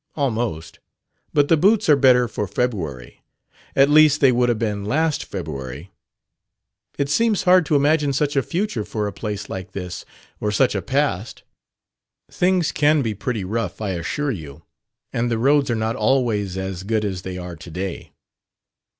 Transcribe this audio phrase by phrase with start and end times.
[0.15, 0.79] "Almost.
[1.31, 3.21] But the boots are better for February.
[3.75, 5.91] At least, they would have been last February."
[6.97, 10.03] "It seems hard to imagine such a future for a place like this,
[10.39, 11.43] or such a past."
[12.31, 14.63] "Things can be pretty rough, I assure you.
[15.13, 18.11] And the roads are not always as good as they are to day."